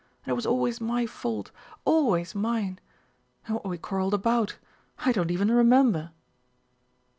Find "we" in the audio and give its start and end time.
3.67-3.77